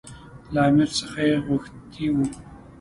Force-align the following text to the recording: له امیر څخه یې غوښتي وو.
له 0.53 0.59
امیر 0.69 0.89
څخه 0.99 1.19
یې 1.27 1.35
غوښتي 1.47 2.05
وو. 2.13 2.25